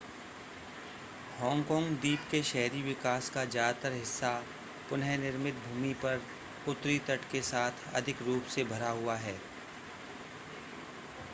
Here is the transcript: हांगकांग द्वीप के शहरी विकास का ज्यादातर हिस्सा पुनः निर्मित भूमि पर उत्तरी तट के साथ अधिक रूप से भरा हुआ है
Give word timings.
हांगकांग 1.39 1.95
द्वीप 1.95 2.19
के 2.31 2.41
शहरी 2.43 2.81
विकास 2.81 3.29
का 3.29 3.43
ज्यादातर 3.45 3.91
हिस्सा 3.91 4.31
पुनः 4.89 5.15
निर्मित 5.17 5.55
भूमि 5.67 5.93
पर 5.93 6.21
उत्तरी 6.67 6.97
तट 6.99 7.29
के 7.31 7.41
साथ 7.41 7.85
अधिक 7.95 8.21
रूप 8.21 8.47
से 8.55 8.63
भरा 8.63 8.89
हुआ 8.91 9.15
है 9.17 9.37